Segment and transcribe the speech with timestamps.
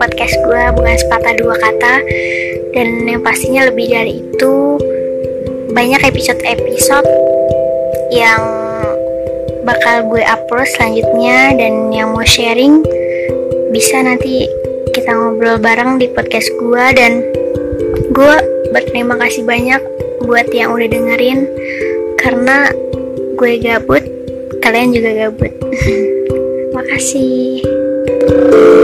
[0.00, 1.94] podcast gue bukan sepatah dua kata.
[2.72, 4.80] Dan yang pastinya lebih dari itu
[5.70, 7.06] banyak episode-episode
[8.10, 8.42] yang
[9.62, 12.82] bakal gue upload selanjutnya dan yang mau sharing
[13.70, 14.50] bisa nanti
[14.90, 17.22] kita ngobrol bareng di podcast gue dan
[18.10, 18.34] gue
[18.74, 19.78] berterima kasih banyak
[20.26, 21.46] buat yang udah dengerin
[22.18, 22.70] karena
[23.38, 24.02] gue gabut
[24.58, 25.52] kalian juga gabut.
[26.74, 27.79] Makasih
[28.30, 28.79] Música